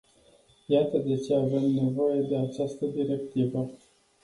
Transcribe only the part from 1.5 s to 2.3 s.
nevoie